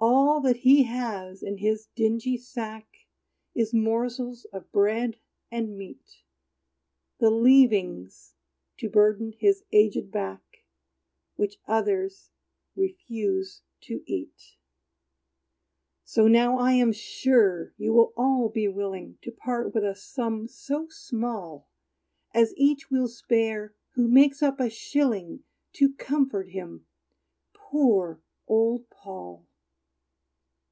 All 0.00 0.40
that 0.42 0.58
he 0.58 0.84
has 0.84 1.42
in 1.42 1.58
his 1.58 1.88
dingy 1.96 2.36
sack 2.36 2.86
Is 3.56 3.74
morsels 3.74 4.44
of 4.52 4.70
bread 4.70 5.18
and 5.50 5.76
meat, 5.76 6.22
The 7.18 7.30
leavings, 7.30 8.36
to 8.76 8.88
burden 8.88 9.32
his 9.32 9.64
aged 9.72 10.12
back, 10.12 10.64
Which 11.34 11.58
others 11.66 12.30
refused 12.76 13.62
to 13.80 14.04
eat. 14.06 14.54
So 16.04 16.28
now 16.28 16.56
I 16.58 16.74
am 16.74 16.92
sure, 16.92 17.74
you 17.76 17.92
will 17.92 18.12
all 18.16 18.48
be 18.48 18.68
willing 18.68 19.18
To 19.22 19.32
part 19.32 19.74
with 19.74 19.82
a 19.82 19.96
sum 19.96 20.46
so 20.46 20.86
small 20.88 21.68
As 22.32 22.54
each 22.56 22.88
will 22.92 23.08
spare, 23.08 23.74
who 23.96 24.06
makes 24.06 24.44
up 24.44 24.60
a 24.60 24.70
shilling 24.70 25.42
To 25.72 25.92
comfort 25.94 26.50
him 26.50 26.86
Poor 27.52 28.20
old 28.46 28.88
Paul! 28.90 29.44